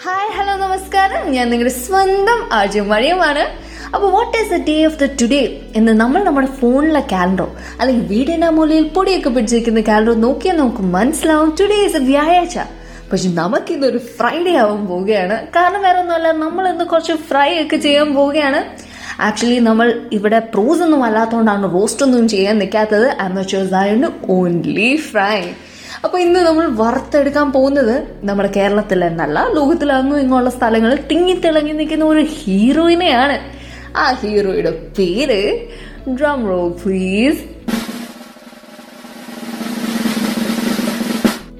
Hi 0.00 0.28
hello 0.36 0.52
നമസ്കാരം. 0.56 1.32
ഞാൻ 1.32 1.50
നിങ്ങളുടെ 1.50 1.74
സ്വന്തം 1.74 2.48
ആർജു 2.52 2.80
മറിയമാണ്. 2.80 3.42
അപ്പോൾ 3.94 4.12
what 4.12 4.38
is 4.38 4.50
the 4.50 4.64
day 4.68 4.84
of 4.84 4.98
the 5.00 5.06
today 5.22 5.62
എന്ന് 5.76 5.92
നമ്മൾ 5.92 6.24
നമ്മുടെ 6.24 6.46
ഫോണിലെ 6.46 7.02
കാലണ്ടറോ 7.12 7.56
അല്ലെങ്കിൽ 7.80 8.06
വീടിന്റെ 8.06 8.48
മൂലയിൽ 8.48 8.88
പൊടിയൊക്കെ 8.88 9.30
പിടിച്ചിരിക്കുന്ന 9.30 9.80
കാലണ്ടറോ 9.80 10.14
നോക്കിയാൽ 10.14 10.56
നമുക്ക് 10.56 10.82
മനസ്സിലാവും. 10.82 11.56
ടുഡേ 11.60 11.84
ഇസ് 11.84 11.96
എ 11.96 11.98
വ്യാഴാഴ്ച. 11.98 12.58
പക്ഷെ 13.12 13.28
നമുക്കിന്നൊരു 13.28 13.98
ഫ്രൈഡേ 13.98 14.54
ആവാൻ 14.54 14.86
പോവുകയാണ്. 14.86 15.46
കാരണം 15.56 15.82
വേറെ 15.82 16.00
ഒന്നുമല്ല 16.00 16.32
നമ്മൾ 16.32 16.68
ഇന്ന് 16.68 16.84
കുറച്ച് 16.84 17.12
ഫ്രൈ 17.12 17.62
ഒക്കെ 17.62 17.76
ചെയ്യാൻ 17.76 18.14
പോവുകയാണ്. 18.14 18.62
ആക്ച്വലി 19.20 19.58
നമ്മൾ 19.58 20.02
ഇവിടെ 20.12 20.38
പ്രൂസ് 20.38 20.82
ഒന്നും 20.82 21.04
അല്ലാത്തതുകൊണ്ടാണ് 21.04 21.74
റോസ്റ്റ് 21.74 22.02
ഒന്നും 22.02 22.28
ചെയ്യാൻ 22.28 22.58
നിൽക്കാത്തത്. 22.58 23.08
അമച്ചേഴ്സ് 23.08 23.74
ആയതുകൊണ്ട് 23.74 24.32
ഓൺലി 24.32 24.96
ഫ്രൈ 24.96 25.42
അപ്പോൾ 26.04 26.18
ഇന്ന് 26.18 26.40
നമ്മൾ 26.40 26.64
വറുത്തെടുക്കാൻ 26.80 27.52
പോകുന്നത് 27.52 27.94
നമ്മുടെ 28.24 28.52
കേരളത്തിൽ 28.56 29.04
എന്നല്ല 29.04 29.38
ലോകത്തിൽ 29.52 29.92
അങ്ങും 29.92 30.20
ഇങ്ങുള്ള 30.20 30.50
സ്ഥലങ്ങളിൽ 30.50 31.00
തിങ്ങിത്തിളങ്ങി 31.10 31.72
നിൽക്കുന്ന 31.72 32.04
ഒരു 32.04 32.22
ഹീറോയിനെയാണ്. 32.38 33.36
ആ 33.96 34.12
ഹീറോയുടെ 34.12 34.72
പേര് 34.98 35.40
drum 36.18 36.40
roll 36.48 36.68
please. 36.68 37.42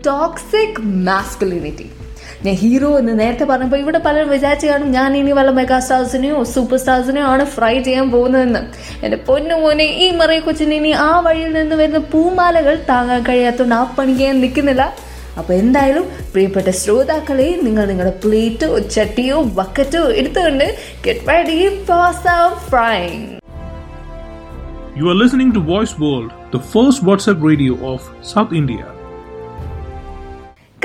Toxic 0.07 0.81
masculinity 1.09 1.91
ഞാൻ 2.45 2.55
ഹീറോ 2.63 2.89
എന്ന് 3.01 3.13
നേരത്തെ 3.21 3.45
പറഞ്ഞപ്പോൾ 3.51 3.81
ഇവിടെ 3.83 3.99
പലരും 4.07 4.31
വിചാരിച്ചു 4.35 4.67
കാണും 4.71 4.89
ഞാൻ 4.97 5.11
ഇനി 5.19 5.33
വല്ല 5.39 5.51
മെഗാ 5.59 5.77
സ്റ്റാർസിനെയോ 5.85 6.39
സൂപ്പർ 6.53 6.79
സ്റ്റാർസിനെയോ 6.83 7.27
ആണ് 7.33 7.45
ഫ്രൈ 7.55 7.75
ചെയ്യാൻ 7.87 8.07
പോകുന്നതെന്ന്. 8.15 8.63
എന്റെ 9.05 9.19
പൊന്നു 9.29 9.57
മോനെ 9.63 9.87
ഈ 10.05 10.07
മറിയ 10.21 10.41
കൊച്ചിന് 10.47 10.75
ഇനി 10.81 10.93
ആ 11.07 11.11
വഴിയിൽ 11.27 11.53
നിന്ന് 11.59 11.77
വരുന്ന 11.81 12.01
പൂമാലകൾ 12.13 12.75
താങ്ങാൻ 12.91 13.21
കഴിയാത്തതുകൊണ്ട് 13.29 13.77
ആ 13.81 13.83
പണിക്ക് 13.99 14.25
ഞാൻ 14.29 14.41
നിൽക്കുന്നില്ല. 14.45 14.87
അപ്പോൾ 15.41 15.55
എന്തായാലും 15.55 16.07
പ്രിയപ്പെട്ട 16.33 16.71
ശ്രോതാക്കളെ 16.81 17.49
നിങ്ങൾ 17.67 17.85
നിങ്ങളുടെ 17.91 18.15
പ്ലേറ്റോ 18.25 18.71
ചട്ടിയോ 18.97 19.39
ബക്കറ്റോ 19.59 20.03
എടുത്തുകൊണ്ട് 20.23 20.67
get 21.07 21.29
ready 21.33 21.61
for 21.91 22.11
fry 22.71 22.99
You 24.97 25.07
are 25.11 25.19
listening 25.21 25.51
to 25.55 25.61
Voice 25.61 25.95
World, 26.03 26.31
the 26.55 26.61
first 26.73 26.99
WhatsApp 27.09 27.39
radio 27.51 27.75
of 27.93 28.01
South 28.33 28.53
India. 28.61 28.85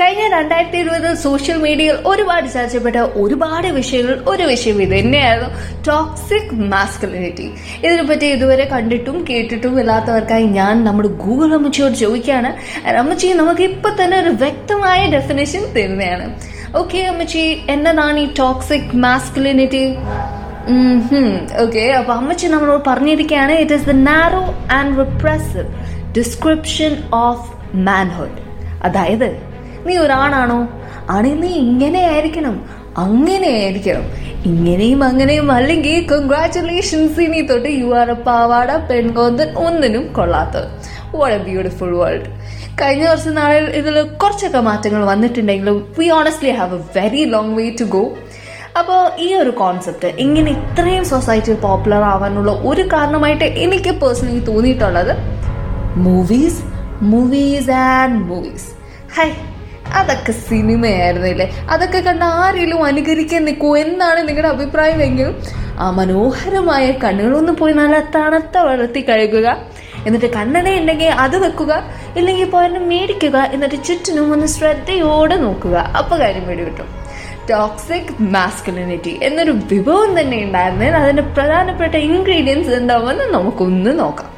കഴിഞ്ഞ 0.00 0.24
രണ്ടായിരത്തി 0.34 0.78
ഇരുപത് 0.82 1.08
സോഷ്യൽ 1.24 1.56
മീഡിയയിൽ 1.64 1.96
ഒരുപാട് 2.10 2.46
ചർച്ചപ്പെട്ട 2.54 2.98
ഒരുപാട് 3.22 3.68
വിഷയങ്ങൾ 3.78 4.14
ഒരു 4.32 4.44
വിഷയം 4.50 4.78
ഇത് 4.82 4.94
തന്നെയായിരുന്നു. 4.98 5.48
ടോക്സിക് 5.88 6.52
മാസ്കുലിനിറ്റി 6.72 7.46
ഇതിനെപ്പറ്റി 7.84 8.26
ഇതുവരെ 8.36 8.66
കണ്ടിട്ടും 8.74 9.16
കേട്ടിട്ടും 9.30 9.74
ഇല്ലാത്തവർക്കായി 9.82 10.46
ഞാൻ 10.58 10.84
നമ്മുടെ 10.84 11.10
ഗൂഗിൾ 11.24 11.50
അമ്മച്ചിയോട് 11.58 11.96
ചോദിക്കുകയാണ്. 12.04 12.50
അമ്മച്ചി 13.02 13.30
നമുക്ക് 13.40 13.64
ഇപ്പൊ 13.70 13.90
തന്നെ 14.00 14.18
ഒരു 14.22 14.32
വ്യക്തമായ 14.44 15.00
ഡെഫിനേഷൻ 15.16 15.64
തരുന്നതാണ്. 15.76 16.28
ഓക്കെ 16.82 17.00
അമ്മച്ചി 17.12 17.44
എന്നതാണ് 17.74 18.20
ഈ 18.20 18.28
ടോക്സിക് 18.42 18.90
മാസ്കുലിനിറ്റി 19.06 19.84
ഓക്കെ 21.64 21.84
അപ്പൊ 21.98 22.12
അമ്മച്ചി 22.20 22.46
നമ്മളോട് 22.54 22.82
പറഞ്ഞിരിക്കുകയാണ് 22.88 23.52
it 23.62 23.76
is 23.78 23.86
the 23.90 23.94
narrow 24.08 24.42
and 24.78 24.92
repressive 25.02 25.68
description 26.18 26.94
of 27.26 27.46
manhood 27.88 28.36
അതായത് 28.84 29.28
നീ 29.86 29.98
ഒരാണാണോ 29.98 30.68
ആണെങ്കിൽ 31.10 31.40
നീ 31.40 31.48
ഇങ്ങനെ 31.48 32.00
ആയിരിക്കണം. 32.04 32.56
അങ്ങനെ 32.96 33.48
ആയിരിക്കണം. 33.60 34.04
ഇങ്ങനെയും 34.44 35.04
അങ്ങനെയും 35.04 35.52
അല്ലെങ്കിൽ 35.52 36.06
കൺഗ്രാറ്റുലേഷൻസ് 36.12 37.20
ഇനി 37.20 37.40
തൊട്ട് 37.40 37.68
യു 37.68 37.88
ആർ 37.94 38.10
എ 38.10 38.12
പാവാട 38.12 38.76
പെൺകോന്തൻ 38.90 39.48
ഒന്നിനും 39.56 40.12
കൊള്ളാത്തത്. 40.12 40.68
വാട്ട് 41.14 41.36
എ 41.36 41.44
ബ്യൂട്ടിഫുൾ 41.44 41.92
വേൾഡ് 41.96 42.28
കഴിഞ്ഞ 42.80 43.04
കുറച്ച് 43.06 43.30
നാളിൽ 43.36 43.64
ഇതിൽ 43.70 44.02
കുറച്ചൊക്കെ 44.02 44.60
മാറ്റങ്ങൾ 44.60 45.04
വന്നിട്ടുണ്ടെങ്കിലും 45.04 45.94
we 45.98 46.10
honestly 46.10 46.50
have 46.50 46.74
a 46.74 46.98
very 46.98 47.24
long 47.24 47.54
way 47.56 47.70
to 47.80 47.84
go 47.84 48.02
അപ്പോൾ 48.78 49.20
ഈ 49.20 49.34
ഒരു 49.34 49.50
കോൺസെപ്റ്റ് 49.50 50.06
ഇങ്ങനെ 50.06 50.50
ഇത്രയും 50.50 51.04
സൊസൈറ്റിയിൽ 51.04 51.56
പോപ്പുലർ 51.56 52.02
ആവാനുള്ള 52.02 52.52
ഒരു 52.52 52.82
കാരണമായിട്ട് 52.82 53.44
എനിക്ക് 53.44 53.90
പേഴ്സണലി 53.90 54.40
തോന്നിയിട്ടുള്ളത് 54.40 55.12
movies 55.96 56.62
movies 57.02 57.70
and 57.70 58.18
movies 58.24 58.68
high 59.16 59.28
അതൊക്കെ 59.92 60.32
സിനിമയായിരുന്നില്ലേ 60.32 61.46
അതൊക്കെ 61.70 62.00
കണ്ട് 62.00 62.24
ആരെങ്കിലും 62.24 62.84
അനുകരിക്കാൻ 62.84 63.44
നിൽക്കുമോ 63.44 63.76
എന്നാണ് 63.76 64.28
നിങ്ങളുടെ 64.28 64.48
അഭിപ്രായമെങ്കിലും 64.48 65.34
ആ 65.80 65.90
മനോഹരമായ 65.90 66.92
കണ്ണുകളൊന്നും 66.92 67.56
പോയി 67.56 67.72
നല്ല 67.72 67.98
തണുത്ത 68.16 68.58
വളർത്തി 68.58 69.00
കഴുകുക 69.00 69.78
എന്നിട്ട് 70.06 70.26
കണ്ണനെ 70.36 70.78
ഉണ്ടെങ്കിൽ 70.80 71.08
അത് 71.24 71.36
വെക്കുക 71.44 71.72
ഇല്ലെങ്കിൽ 72.16 72.50
പോയി 72.50 72.68
മേടിക്കുക 72.68 73.36
എന്നിട്ട് 73.52 73.78
ചുറ്റിനും 73.88 74.32
ഒന്ന് 74.32 74.46
ശ്രദ്ധയോടെ 74.46 75.36
നോക്കുക. 75.36 75.76
അപ്പോൾ 75.96 76.18
കാര്യം 76.18 76.46
പിടി 76.48 76.64
കിട്ടും. 76.64 76.88
ടോക്സിക് 77.50 78.12
മാസ്കുലിനിറ്റി 78.20 79.18
എന്നൊരു 79.22 79.50
വിഭവം 79.50 80.20
തന്നെ 80.20 80.44
ഉണ്ടായിരുന്നതിൽ 80.44 80.96
അതിന്റെ 80.96 81.22
പ്രധാനപ്പെട്ട 81.22 81.94
ഇൻഗ്രീഡിയൻസ് 81.94 82.70
എന്താവുമെന്ന് 82.70 83.24
നമുക്കൊന്ന് 83.36 83.98
നോക്കാം. 83.98 84.37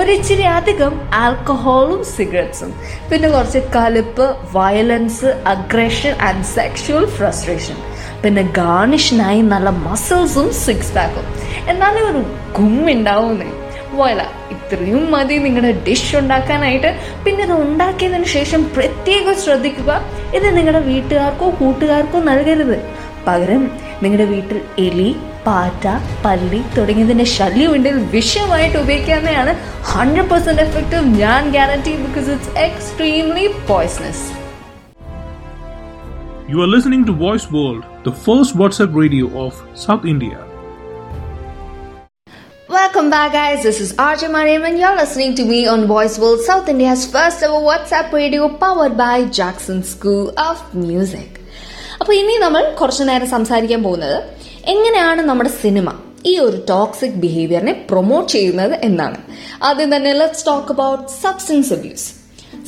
ഒരിച്ചിരി 0.00 0.42
അധികം 0.42 0.92
ആൽക്കഹോളും 1.14 2.04
സിഗരറ്റ്സും 2.04 2.70
പിന്നെ 3.10 3.28
കുറച്ച് 3.28 3.60
കലിപ്പ് 3.74 4.26
violence 4.52 5.30
aggression 5.46 6.14
and 6.28 6.44
sexual 6.44 7.06
frustration 7.16 7.76
പിന്നെ 8.22 8.42
ഗാർണിഷിനായി 8.42 9.40
നല്ല 9.40 9.68
മസിൽസും 9.86 10.48
സിക്സ് 10.64 10.94
പാക്കും 10.94 11.26
എന്നാലും 11.68 12.04
ഒരു 12.10 12.22
ഗുമ്മുണ്ടാവുന്നേ. 12.56 13.50
പോയല 13.96 14.22
ഇത്രയും 14.54 15.10
മതി 15.10 15.36
നിങ്ങളുടെ 15.38 15.72
ഡിഷ് 15.86 16.16
ഉണ്ടാക്കാനായിട്ട്. 16.16 16.90
പിന്നെ 17.24 17.44
ഇത് 17.44 17.52
ഉണ്ടാക്കിയതിന് 17.52 18.28
ശേഷം 18.36 18.62
പ്രത്യേകം 18.76 19.36
ശ്രദ്ധിക്കുക 19.44 19.90
ഇത് 20.34 20.56
നിങ്ങളുടെ 20.56 20.80
വീട്ടുകാർക്കോ 20.90 21.48
കൂട്ടുകാർക്കോ 21.60 22.20
നൽകരുത്. 22.30 22.78
പകരം 23.26 23.70
നിങ്ങളുടെ 24.02 24.24
വീട്ടിൽ 24.24 24.60
എലി 24.78 25.10
പാറ്റ 25.45 25.85
പല്ലി 26.23 26.61
തുടങ്ങിയതിന്റെ 26.75 27.27
ശല്യം 27.35 27.71
ഉണ്ടെങ്കിൽ 27.75 28.03
വിഷയമായിട്ട് 28.15 28.77
ഉപയോഗിക്കാവുന്നതാണ് 28.81 29.53
ഹൺഡ്രഡ് 29.93 30.29
പെർസെന്റ് 30.31 30.65
എഫക്റ്റീവ് 30.65 31.05
ഞാൻ 31.19 31.43
guarantee 31.51 31.93
because 32.05 32.29
it's 32.35 32.53
extremely 32.65 33.47
poisonous 33.69 34.25
You 36.47 36.61
are 36.61 36.67
listening 36.67 37.01
to 37.05 37.13
Voice 37.21 37.51
World, 37.51 37.79
the 38.03 38.11
first 38.17 38.55
WhatsApp 38.55 38.93
radio 38.95 39.25
of 39.37 39.53
South 39.75 40.05
India. 40.05 40.37
Welcome 42.69 43.09
back, 43.09 43.33
guys. 43.33 43.63
This 43.63 43.79
is 43.79 43.93
Arjun 43.99 44.31
Mariam, 44.31 44.63
and 44.63 44.79
you're 44.79 44.95
listening 44.95 45.35
to 45.35 45.45
me 45.45 45.67
on 45.67 45.87
Voice 45.87 46.17
World, 46.17 46.39
South 46.41 46.67
India's 46.67 47.05
first 47.07 47.43
ever 47.43 47.59
WhatsApp 47.61 48.13
radio 48.13 48.47
powered 48.55 48.97
by 48.97 49.25
Jackson 49.31 49.83
School 49.85 50.25
of 50.41 50.57
Music. 50.81 51.29
അപ്പോൾ 52.01 52.13
ഇനി 52.13 52.35
നമ്മൾ 52.37 52.63
കുറച്ചു 52.75 53.03
നേരം 53.03 53.27
സംസാരിക്കാൻ 53.27 53.83
പോകുന്നത് 53.83 54.17
എങ്ങനെയാണ് 54.70 55.22
നമ്മുടെ 55.28 55.50
cinema 55.62 55.88
ഈ 56.26 56.38
ഒരു 56.38 56.56
ടോക്സിക് 56.68 57.14
ബിഹേവിയറിനെ 57.22 57.72
പ്രൊമോട്ട് 57.90 58.32
ചെയ്യുന്നത് 58.32 58.74
എന്നാണ്. 58.82 59.18
ആദ്യം 59.62 59.96
തന്നെ 59.96 60.12
let's 60.12 60.46
talk 60.46 60.72
about 60.72 61.08
substance 61.22 61.72
abuse 61.72 62.06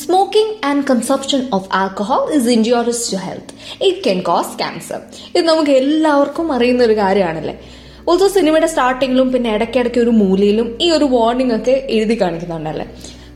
smoking 0.05 0.67
and 0.69 0.85
consumption 0.91 1.49
of 1.53 1.69
alcohol 1.73 2.33
is 2.33 2.49
injurious 2.49 3.13
to 3.13 3.17
health 3.17 3.55
it 3.83 4.03
can 4.07 4.21
cause 4.21 4.59
cancer 4.59 5.01
ഇത് 5.37 5.45
നമുക്ക് 5.45 5.71
എല്ലാവർക്കും 5.71 6.53
അറിയുന്ന 6.53 6.85
ഒരു 6.85 6.93
കാര്യമാണല്ലേ? 6.93 7.55
ഓൾസോ 8.09 8.29
സിനിമയുടെ 8.29 8.67
സ്റ്റാർട്ടിങ്ങിലും 8.67 9.33
പിന്നെ 9.33 9.55
ഇടയ്ക്കിടയ്ക്ക് 9.55 9.99
ഒരു 9.99 10.11
മൂലയിലും 10.11 10.79
ഈ 10.81 10.91
ഒരു 10.91 11.05
വാർണിംഗ് 11.05 11.55
ഒക്കെ 11.55 11.87
എഴുതി 11.89 12.21
കാണിക്കുന്നുണ്ടല്ലേ? 12.21 12.87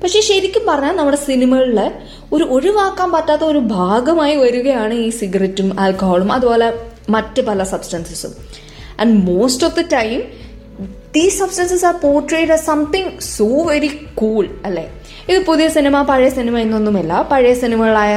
പക്ഷെ 0.03 0.21
ശരിക്കും 0.21 0.67
പറഞ്ഞാൽ 0.67 0.97
നമ്മുടെ 0.97 1.17
സിനിമകളിൽ 1.17 1.91
ഒരു 2.33 2.45
ഒഴിവാക്കാൻ 2.45 3.13
പറ്റാത്ത 3.13 3.43
ഒരു 3.43 3.59
ഭാഗമായി 3.59 4.37
വരികയാണ് 4.37 4.95
ഈ 4.95 5.11
സിഗരറ്റും 5.11 5.81
ആൽക്കഹോളും 5.81 6.33
അതുപോലെ 6.33 6.88
മറ്റ് 7.09 7.43
പല 7.43 7.63
സബ്സ്റ്റൻസസും 7.63 8.33
and 9.01 9.25
most 9.25 9.67
of 9.67 9.77
the 9.77 9.83
time 9.97 10.19
these 11.13 11.39
substances 11.39 11.85
are 11.85 11.95
portrayed 11.95 12.53
as 12.53 12.65
something 12.65 13.11
so 13.21 13.63
very 13.63 13.89
cool 14.15 14.49
അല്ലേ? 14.65 14.85
ഇത് 15.29 15.47
പുതിയ 15.47 15.69
സിനിമ 15.69 16.03
പഴയ 16.03 16.29
സിനിമ 16.29 16.59
എന്നൊന്നുമില്ല. 16.59 17.23
പഴയ 17.31 17.55
സിനിമകളായ 17.55 18.13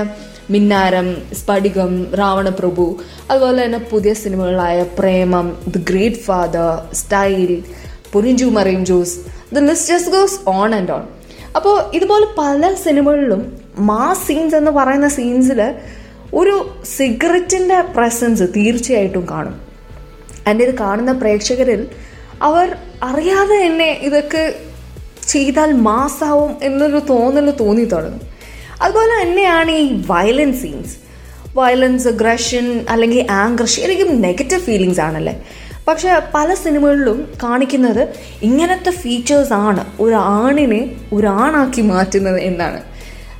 മിന്നാരം 0.49 1.07
സ്ഫടികം 1.33 2.05
രാവണപ്രഭു 2.15 2.85
അതുപോലെ 3.29 3.63
തന്നെ 3.63 3.77
പുതിയ 3.91 4.13
സിനിമകളായ 4.13 4.83
Premam 4.99 5.57
the 5.67 5.79
great 5.79 6.15
father 6.15 6.67
style 6.93 7.51
Porinju 8.13 8.45
മറിയും 8.45 8.85
juice 8.85 9.15
the 9.53 9.57
list 9.59 9.93
just 9.93 10.11
goes 10.11 10.39
on 10.47 10.75
and 10.75 10.91
on 10.91 11.03
അപ്പോൾ 11.55 11.95
ഇതുപോലെ 11.95 12.25
പല 12.37 12.73
സിനിമകളിലും 12.83 13.41
മാസ് 13.79 14.27
സീൻസ് 14.27 14.55
എന്ന് 14.55 14.71
പറയുന്ന 14.71 15.07
സീൻസിൽ 15.07 15.61
ഒരു 16.33 16.71
സിഗരറ്റിന്റെ 16.97 17.81
പ്രസൻസ് 17.81 18.43
തീർച്ചയായിട്ടും 18.43 19.27
കാണും. 19.31 19.61
എന്റെ 20.47 20.65
ഇത് 20.65 20.75
കാണുന്ന 20.75 21.11
പ്രേക്ഷകരിൽ 21.11 21.87
അവർ 22.41 22.75
അറിയാതെ 23.03 23.65
തന്നെ 23.65 23.91
ഇതൊക്കെ 24.01 24.55
ചെയ്താൽ 25.27 25.71
മാസാവും 25.71 26.57
എന്നൊരു 26.63 26.99
തോന്നൽ 27.09 27.51
തോന്നി 27.51 27.83
തുടങ്ങും. 27.83 28.21
അതുപോലെ 28.81 29.23
തന്നെയാണ് 29.23 29.71
ഈ 29.71 30.03
വയലൻസ് 30.07 30.61
സീൻസ് 30.61 30.95
വയലൻസ് 31.55 32.07
അഗ്രഷൻ 32.07 32.85
അല്ലെങ്കിൽ 32.89 33.31
ആംഗർ 33.31 33.65
ശരിക്കും 33.65 34.21
നെഗറ്റീവ് 34.21 34.61
ഫീലിങ്സ് 34.61 34.99
ആണല്ലേ? 34.99 35.45
പക്ഷേ 35.87 36.21
പല 36.35 36.53
സിനിമകളിലും 36.53 37.33
കാണിക്കുന്നത് 37.43 38.15
ഇങ്ങനത്തെ 38.41 38.91
ഫീച്ചേഴ്സ് 38.91 39.53
ആണ് 39.53 39.85
ഒരു 39.99 40.13
ആണിനെ 40.13 40.95
ഒരു 41.13 41.27
ആണാക്കി 41.27 41.81
മാറ്റുന്നത് 41.81 42.39
എന്നാണ്. 42.41 42.81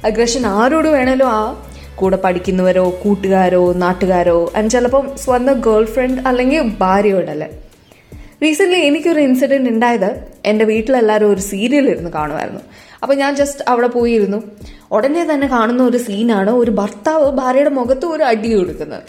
അഗ്രഷൻ 0.06 0.46
ആരോട് 0.46 0.88
വേണമല്ലോ 0.88 1.28
ആ 1.28 1.64
കൂടെ 2.02 2.18
പഠിക്കുന്നവരോ 2.26 2.86
കൂട്ടുകാരോ 3.04 3.64
നാട്ടുകാരോ 3.84 4.38
ആൻഡ് 4.58 4.72
ചിലപ്പം 4.76 5.06
സ്വന്തം 5.24 5.58
ഗേൾ 5.68 5.86
ഫ്രണ്ട് 5.94 6.20
അല്ലെങ്കിൽ 6.30 6.72
ഭാര്യയോടല്ലേ. 6.82 7.50
റീസെന്റ്ലി 8.44 8.80
എനിക്കൊരു 8.90 9.22
ഇൻസിഡന്റ് 9.28 9.70
ഉണ്ടായത് 9.70 10.10
എന്റെ 10.50 10.66
വീട്ടിലെല്ലാവരും 10.72 11.32
ഒരു 11.34 11.42
സീരിയൽ 11.52 11.88
ഇരുന്ന് 11.94 12.12
കാണുമായിരുന്നു. 12.20 12.62
അപ്പോൾ 13.04 13.16
ഞാൻ 13.22 13.32
ജസ്റ്റ് 13.42 13.64
അവിടെ 13.72 13.90
പോയിരുന്നു. 13.98 14.40
ഉടനെ 14.96 15.24
തന്നെ 15.32 15.48
കാണുന്ന 15.48 15.82
ഒരു 15.92 16.00
സീനാണ് 16.08 16.52
ഒരു 16.62 16.72
ഭർത്താവ് 16.80 17.28
ഭാര്യയുടെ 17.40 17.74
മുഖത്ത് 17.80 18.06
ഒരു 18.16 18.24
അടി 18.32 18.50
കൊടുക്കുന്നത് 18.54 19.04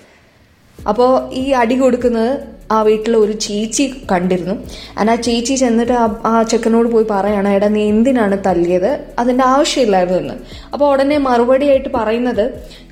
അപ്പോൾ 0.90 1.10
ഈ 1.42 1.44
അടി 1.62 1.76
കൊടുക്കുന്നത് 1.82 2.32
ആ 2.74 2.76
വീട്ടിൽ 2.82 3.14
ഒരു 3.16 3.32
ചേച്ചി 3.44 3.84
കണ്ടിരുന്നു. 4.10 4.54
ആൻഡ് 4.98 5.10
ആ 5.12 5.14
ചേച്ചി 5.26 5.54
ചെന്നിട്ട് 5.62 5.92
ആ 6.02 6.04
ആ 6.30 6.42
ചെക്കനോട് 6.50 6.88
പോയി 6.92 7.06
പറയാണ് 7.10 7.48
എടാ 7.56 7.68
നീ 7.74 7.82
എന്തിനാണ് 7.94 8.36
തല്ലിയത്? 8.46 8.90
അതിന്റെ 9.18 9.44
ആവശ്യമില്ലായിരുന്നു 9.44 10.20
എന്ന്. 10.22 10.36
അപ്പോൾ 10.72 10.86
ഉടനെ 10.92 11.18
മറുപടിയായിട്ട് 11.26 11.90
പറയുന്നത് 11.98 12.44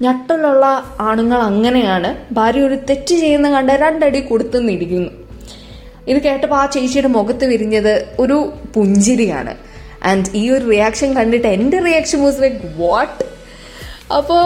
ഞട്ടലുള്ള 0.07 0.67
ആണുങ്ങൾ 1.09 1.41
അങ്ങനെയാണ്. 1.51 2.11
ഭാര്യ 2.39 2.63
ഒരു 2.69 2.79
തെറ്റ് 2.91 3.17
ചെയ്യുന്ന 3.25 3.51
കണ്ട 3.57 3.71
രണ്ടടി 3.85 4.21
കൊടുത്ത് 4.31 4.61
നിടിക്കുന്നു 4.69 5.11
ഇത് 6.11 6.19
കേട്ടപ്പോൾ 6.27 6.59
ആ 6.63 6.67
ചേച്ചിയുടെ 6.75 7.11
മുഖത്ത് 7.19 7.45
വിരിഞ്ഞത് 7.53 7.95
ഒരു 8.23 8.39
പുഞ്ചിരിയാണ്. 8.75 9.53
ആൻഡ് 10.11 10.31
ഈ 10.41 10.45
ഒരു 10.57 10.65
റിയാക്ഷൻ 10.71 11.09
കണ്ടിട്ട് 11.19 11.49
എന്റെ 11.57 11.79
റിയാക്ഷൻ 11.89 12.21
വാസ് 12.27 12.43
ലൈക്ക് 12.45 12.61
വാട്ട് 12.83 13.25
അപ്പോൾ 14.19 14.43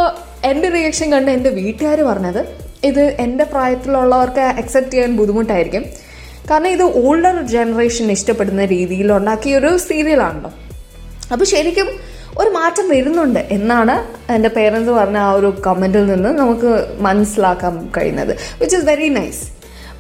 എന്റെ 0.51 0.69
റിയാക്ഷൻ 0.77 1.09
കണ്ട് 1.15 1.31
എന്റെ 1.31 1.51
വീട്ടുകാർ 1.59 2.01
പറഞ്ഞത് 2.11 2.43
ഇത് 2.85 3.17
എന്റെ 3.19 3.45
പ്രായത്തിലുള്ളവർക്ക് 3.45 4.41
അക്സെപ്റ്റ് 4.41 4.91
ചെയ്യാൻ 4.91 5.17
ബുദ്ധിമുട്ടായിരിക്കും. 5.17 5.85
കാരണം 6.51 6.69
ഇത് 6.69 6.83
ഓൾഡർ 7.03 7.47
ജനറേഷൻ 7.47 8.13
ഇഷ്ടപ്പെടുന്ന 8.13 8.65
രീതിയിൽ 8.65 9.13
ഉണ്ടാക്കിയ 9.13 9.57
ഒരു 9.57 9.77
സീരിയലാണല്ലോ 9.79 10.51
അപ്പോൾ 11.33 11.45
ശരിക്കും 11.45 11.89
ഒരു 12.39 12.51
മാറ്റം 12.51 12.89
വരുന്നുണ്ട് 12.89 13.47
എന്നാണ് 13.51 13.95
എന്റെ 14.33 14.49
പേരൻസ് 14.49 14.91
പറഞ്ഞ 14.91 15.17
ആ 15.17 15.33
ഒരു 15.33 15.55
കമന്റിൽ 15.67 16.07
നിന്ന് 16.07 16.29
നമുക്ക് 16.29 16.71
മനസ്സിലാക്കാൻ 17.01 17.91
കഴിയുന്നത് 17.97 18.33
which 18.61 18.77
is 18.77 18.87
very 18.89 19.09
nice 19.09 19.43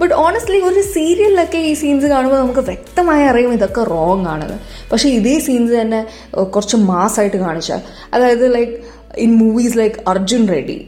but 0.01 0.15
honestly 0.15 0.61
ഒരു 0.61 0.81
സീരിയലിലൊക്കെ 0.95 1.59
ഈ 1.59 1.75
സീൻസ് 1.75 2.07
കാണുമ്പോൾ 2.07 2.39
നമുക്ക് 2.39 2.61
വ്യക്തമായി 2.61 3.25
അറിയും 3.25 3.53
ഇതൊക്കെ 3.53 3.83
റോങ് 3.85 4.29
ആണെന്ന് 4.29 4.59
പക്ഷേ 4.93 5.09
ഇതേ 5.09 5.39
സീൻസ് 5.39 5.73
തന്നെ 5.81 6.01
കുറച്ച് 6.45 6.77
മാസ്സായിട്ട് 6.89 7.37
കാണിച്ചാൽ 7.37 7.81
അതായത് 8.15 8.55
like 8.55 8.75
in 9.19 9.33
movies 9.39 9.79
like 9.79 9.95
Arjun 10.09 10.49
Reddy 10.49 10.79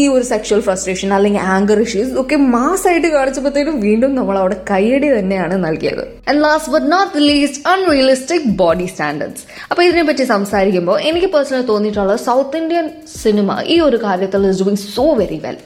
ഈ 0.00 0.02
ഒരു 0.14 0.24
സെക്ഷൽ 0.30 0.60
ഫ്രസ്ട്രേഷൻ 0.66 1.08
അല്ലെങ്കിൽ 1.16 1.42
ആങ്കർ 1.54 1.78
ഇഷ്യൂസ് 1.84 2.12
ഒക്കെ 2.22 2.36
മാസ്സായിട്ട് 2.54 3.08
കാണിച്ചപ്പോഴത്തേനും 3.16 3.76
വീണ്ടും 3.86 4.12
നമ്മൾ 4.18 4.36
അവിടെ 4.42 4.56
കയ്യടി 4.70 5.08
തന്നെയാണ് 5.16 5.56
നൽകിയത്. 5.66 6.02
Last 6.44 6.82
not 6.94 7.22
least 7.28 7.62
unrealistic 7.72 8.48
body 8.62 8.86
standards 8.92 9.44
അപ്പോൾ 9.70 9.82
ഇതിനെപ്പറ്റി 9.88 10.26
സംസാരിക്കുമ്പോൾ 10.34 10.98
എനിക്ക് 11.10 11.30
പേഴ്സണലി 11.34 11.66
തോന്നിയിട്ടുള്ള 11.72 12.16
സൗത്ത് 12.28 12.60
ഇന്ത്യൻ 12.62 12.88
സിനിമ 13.22 13.58
ഈ 13.74 13.78
ഒരു 13.88 14.00
കാര്യത്തിൽ 14.06 14.46
is 14.50 14.60
doing 14.62 14.82
so 14.96 15.06
very 15.22 15.40
well 15.46 15.58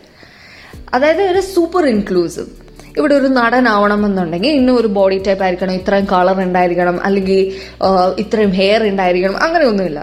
അതായത് 0.94 1.22
ഒരു 1.32 1.42
സൂപ്പർ 1.54 1.84
ഇൻക്ലൂസീവ് 1.94 2.50
ഇവിടെ 2.98 3.14
ഒരു 3.20 3.28
നടനാവണമെന്നുണ്ടെങ്കിൽ 3.38 4.52
ഇന്ന 4.58 4.70
ഒരു 4.80 4.88
ബോഡി 4.96 5.16
ടൈപ്പ് 5.26 5.44
ആയിരിക്കണം 5.46 5.75
ഇത്രയും 5.80 6.06
കളർ 6.12 6.38
ഉണ്ടായിരിക്കണം 6.46 6.96
അല്ലെങ്കിൽ 7.06 7.40
ഇത്രയും 8.22 8.52
ഹെയർ 8.60 8.82
ഉണ്ടായിരിക്കണം 8.90 9.36
അങ്ങനെയൊന്നുമില്ല. 9.46 10.00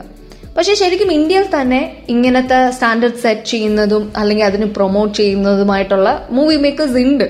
പക്ഷേ 0.56 0.74
ശരിക്കും 0.74 1.12
ഇന്ത്യയിൽ 1.12 1.48
തന്നെ 1.54 1.80
ഇങ്ങനത്തെ 2.10 2.70
സ്റ്റാൻഡേർഡ് 2.70 3.16
സെറ്റ് 3.16 3.46
ചെയ്യുന്നതും 3.46 4.14
അല്ലെങ്കിൽ 4.18 4.46
അതിന് 4.46 4.66
പ്രൊമോട്ട് 4.66 5.18
ചെയ്യുന്നതുമായിട്ടുള്ള 5.18 6.10
മൂവി 6.30 6.56
മേക്കേഴ്സ് 6.56 7.02
ഉണ്ട്. 7.06 7.26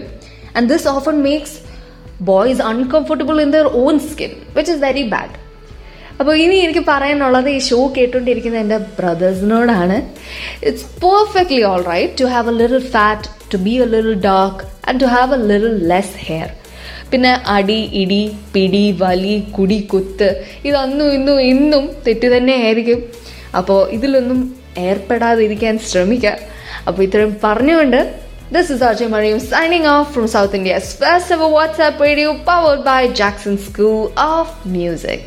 And 0.55 0.69
this 0.69 0.87
often 0.87 1.23
makes 1.23 1.55
boys 2.21 2.61
uncomfortable 2.61 3.41
in 3.41 3.51
their 3.51 3.67
own 3.75 3.99
skin 4.09 4.31
which 4.55 4.71
is 4.71 4.81
very 4.83 5.03
bad 5.13 5.35
അപ്പോൾ 6.19 6.33
ഇനി 6.35 6.55
എനിക്ക് 6.55 6.83
പറയാനുള്ളത് 6.87 7.49
ഈ 7.49 7.59
ഷോ 7.59 7.91
കേട്ടുകൊണ്ടിരിക്കുന്ന 7.97 8.57
എന്റെ 8.57 8.77
ബ്രദേഴ്സിനോടാണ് 8.99 9.97
it's 10.63 10.85
perfectly 11.01 11.63
all 11.63 11.81
right 11.85 12.13
to 12.21 12.27
have 12.33 12.49
a 12.49 12.57
little 12.59 12.83
fat 12.91 13.51
to 13.53 13.57
be 13.57 13.73
a 13.77 13.85
little 13.85 14.15
dark 14.21 14.61
and 14.87 14.99
to 15.01 15.05
have 15.05 15.33
a 15.33 15.47
little 15.51 15.75
less 15.87 16.15
hair 16.27 16.47
പിന്നെ 17.15 17.33
അടി 17.47 17.77
ഇടി 17.93 18.21
പിടി 18.53 18.81
വലി 19.01 19.35
കുടി 19.51 19.77
കുത്ത് 19.91 20.27
ഇതൊന്നും 20.65 21.09
ഇന്നും 21.13 21.37
ഇന്നും 21.41 21.83
തെറ്റ് 22.05 22.27
തന്നെയായിരിക്കും 22.33 22.99
അപ്പോൾ 23.57 23.79
ഇതിലൊന്നും 23.89 24.39
ഏർപ്പെടാതിരിക്കാൻ 24.87 25.75
ശ്രമിക്കുക 25.85 26.33
അപ്പോൾ 26.87 27.03
ഇത്രയും 27.03 27.33
പറഞ്ഞുകൊണ്ട് 27.43 27.99
This 28.47 28.67
is 28.69 28.81
Arjay 28.81 29.07
Mariam 29.09 29.39
signing 29.41 29.85
off 29.87 30.13
from 30.13 30.27
South 30.27 30.53
India's 30.53 30.89
first 30.95 31.31
ever 31.31 31.47
WhatsApp 31.49 31.95
radio 31.99 32.31
powered 32.43 32.83
by 32.83 33.01
Jackson 33.11 33.57
School 33.59 34.03
of 34.27 34.49
Music. 34.67 35.23